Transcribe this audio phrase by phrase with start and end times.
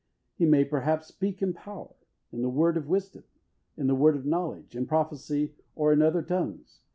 [0.33, 1.93] He may perhaps speak in power,
[2.31, 3.23] in the word of wisdom,
[3.77, 6.79] in the word of knowledge, in prophecy, or in other tongues.